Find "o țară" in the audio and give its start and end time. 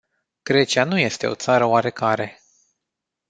1.27-1.65